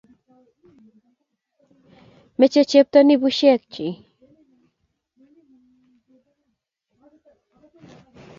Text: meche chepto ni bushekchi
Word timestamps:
meche 2.39 2.61
chepto 2.71 2.99
ni 3.03 3.15
bushekchi 3.21 3.87